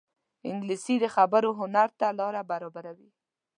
انګلیسي 0.49 0.95
د 0.99 1.05
خبرو 1.15 1.49
هنر 1.59 1.87
ته 1.99 2.07
لاره 2.19 2.41
برابروي 2.51 3.09